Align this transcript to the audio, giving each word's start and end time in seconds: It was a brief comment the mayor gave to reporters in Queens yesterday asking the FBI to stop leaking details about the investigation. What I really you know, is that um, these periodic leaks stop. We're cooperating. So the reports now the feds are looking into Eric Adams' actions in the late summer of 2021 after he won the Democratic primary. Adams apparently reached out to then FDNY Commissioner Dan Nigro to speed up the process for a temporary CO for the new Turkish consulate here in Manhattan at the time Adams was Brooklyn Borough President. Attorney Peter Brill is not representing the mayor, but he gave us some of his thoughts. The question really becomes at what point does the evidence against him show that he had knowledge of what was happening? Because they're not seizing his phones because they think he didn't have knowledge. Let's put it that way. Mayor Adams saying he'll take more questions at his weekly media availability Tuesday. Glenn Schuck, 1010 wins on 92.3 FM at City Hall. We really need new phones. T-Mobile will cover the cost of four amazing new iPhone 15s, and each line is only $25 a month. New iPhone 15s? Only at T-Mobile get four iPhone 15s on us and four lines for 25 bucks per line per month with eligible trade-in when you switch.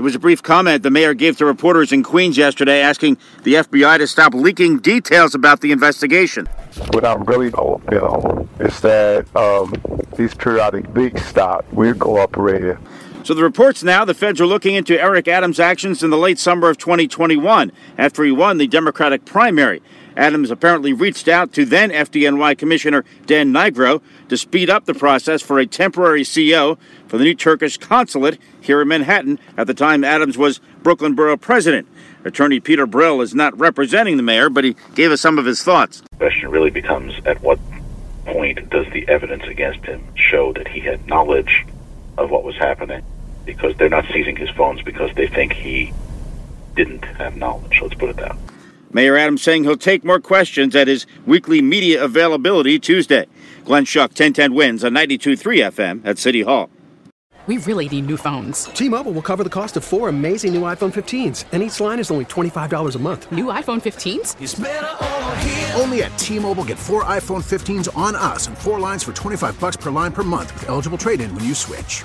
It 0.00 0.02
was 0.02 0.14
a 0.14 0.18
brief 0.18 0.42
comment 0.42 0.82
the 0.82 0.90
mayor 0.90 1.12
gave 1.12 1.36
to 1.36 1.44
reporters 1.44 1.92
in 1.92 2.02
Queens 2.02 2.38
yesterday 2.38 2.80
asking 2.80 3.18
the 3.42 3.52
FBI 3.56 3.98
to 3.98 4.06
stop 4.06 4.32
leaking 4.32 4.78
details 4.78 5.34
about 5.34 5.60
the 5.60 5.72
investigation. 5.72 6.46
What 6.94 7.04
I 7.04 7.16
really 7.16 7.48
you 7.48 7.82
know, 7.90 8.48
is 8.60 8.80
that 8.80 9.26
um, 9.36 9.74
these 10.16 10.32
periodic 10.32 10.88
leaks 10.96 11.22
stop. 11.26 11.70
We're 11.74 11.94
cooperating. 11.94 12.78
So 13.22 13.34
the 13.34 13.42
reports 13.42 13.82
now 13.82 14.04
the 14.06 14.14
feds 14.14 14.40
are 14.40 14.46
looking 14.46 14.74
into 14.74 15.00
Eric 15.00 15.28
Adams' 15.28 15.60
actions 15.60 16.02
in 16.02 16.08
the 16.08 16.16
late 16.16 16.38
summer 16.38 16.70
of 16.70 16.78
2021 16.78 17.70
after 17.98 18.24
he 18.24 18.32
won 18.32 18.56
the 18.56 18.66
Democratic 18.66 19.26
primary. 19.26 19.82
Adams 20.16 20.50
apparently 20.50 20.92
reached 20.92 21.28
out 21.28 21.52
to 21.52 21.64
then 21.64 21.90
FDNY 21.90 22.56
Commissioner 22.56 23.04
Dan 23.26 23.52
Nigro 23.52 24.00
to 24.28 24.36
speed 24.36 24.70
up 24.70 24.86
the 24.86 24.94
process 24.94 25.42
for 25.42 25.58
a 25.58 25.66
temporary 25.66 26.24
CO 26.24 26.78
for 27.06 27.18
the 27.18 27.24
new 27.24 27.34
Turkish 27.34 27.76
consulate 27.76 28.38
here 28.60 28.80
in 28.80 28.88
Manhattan 28.88 29.38
at 29.56 29.66
the 29.66 29.74
time 29.74 30.02
Adams 30.02 30.38
was 30.38 30.60
Brooklyn 30.82 31.14
Borough 31.14 31.36
President. 31.36 31.86
Attorney 32.24 32.58
Peter 32.58 32.86
Brill 32.86 33.20
is 33.20 33.34
not 33.34 33.56
representing 33.58 34.16
the 34.16 34.22
mayor, 34.22 34.50
but 34.50 34.64
he 34.64 34.76
gave 34.94 35.10
us 35.10 35.20
some 35.20 35.38
of 35.38 35.44
his 35.44 35.62
thoughts. 35.62 36.02
The 36.12 36.16
question 36.16 36.50
really 36.50 36.70
becomes 36.70 37.14
at 37.26 37.40
what 37.42 37.58
point 38.24 38.70
does 38.70 38.86
the 38.92 39.06
evidence 39.08 39.44
against 39.44 39.84
him 39.84 40.04
show 40.16 40.52
that 40.54 40.68
he 40.68 40.80
had 40.80 41.06
knowledge 41.06 41.66
of 42.18 42.30
what 42.30 42.44
was 42.44 42.56
happening? 42.56 43.02
Because 43.44 43.76
they're 43.76 43.88
not 43.88 44.04
seizing 44.12 44.36
his 44.36 44.50
phones 44.50 44.82
because 44.82 45.14
they 45.14 45.26
think 45.26 45.52
he 45.52 45.92
didn't 46.76 47.04
have 47.04 47.36
knowledge. 47.36 47.80
Let's 47.82 47.94
put 47.94 48.10
it 48.10 48.16
that 48.16 48.36
way. 48.36 48.42
Mayor 48.92 49.16
Adams 49.16 49.42
saying 49.42 49.64
he'll 49.64 49.76
take 49.76 50.04
more 50.04 50.20
questions 50.20 50.74
at 50.74 50.88
his 50.88 51.06
weekly 51.24 51.62
media 51.62 52.02
availability 52.02 52.78
Tuesday. 52.78 53.26
Glenn 53.64 53.84
Schuck, 53.84 54.10
1010 54.10 54.52
wins 54.52 54.82
on 54.82 54.92
92.3 54.92 55.70
FM 55.70 56.00
at 56.04 56.18
City 56.18 56.42
Hall. 56.42 56.70
We 57.46 57.56
really 57.58 57.88
need 57.88 58.06
new 58.06 58.16
phones. 58.16 58.64
T-Mobile 58.64 59.12
will 59.12 59.22
cover 59.22 59.42
the 59.42 59.50
cost 59.50 59.76
of 59.76 59.84
four 59.84 60.08
amazing 60.08 60.52
new 60.52 60.62
iPhone 60.62 60.92
15s, 60.92 61.46
and 61.52 61.62
each 61.62 61.80
line 61.80 61.98
is 61.98 62.10
only 62.10 62.26
$25 62.26 62.94
a 62.94 62.98
month. 62.98 63.32
New 63.32 63.46
iPhone 63.46 63.80
15s? 63.80 65.74
Only 65.80 66.02
at 66.02 66.16
T-Mobile 66.18 66.64
get 66.64 66.78
four 66.78 67.04
iPhone 67.04 67.42
15s 67.42 67.88
on 67.96 68.14
us 68.14 68.46
and 68.46 68.58
four 68.58 68.78
lines 68.78 69.02
for 69.02 69.12
25 69.12 69.58
bucks 69.58 69.76
per 69.76 69.90
line 69.90 70.12
per 70.12 70.22
month 70.22 70.52
with 70.52 70.68
eligible 70.68 70.98
trade-in 70.98 71.34
when 71.34 71.44
you 71.44 71.54
switch. 71.54 72.04